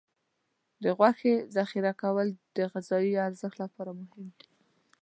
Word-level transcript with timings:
د 0.83 0.85
غوښې 0.97 1.33
ذخیره 1.55 1.93
کول 2.01 2.27
د 2.57 2.57
غذايي 2.71 3.13
ارزښت 3.27 3.57
لپاره 3.63 3.91
مهم 4.01 4.27
دي. 4.37 4.47